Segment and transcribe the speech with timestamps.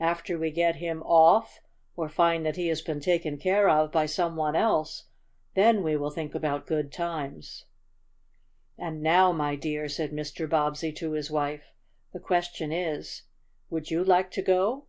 [0.00, 1.60] After we get him off,
[1.94, 5.08] or find that he has been taken care of by some one else,
[5.54, 7.66] then we will think about good times.
[8.78, 10.48] "And now, my dear," said Mr.
[10.48, 11.74] Bobbsey to his wife,
[12.14, 13.24] "the question is,
[13.68, 14.86] would you like to go?"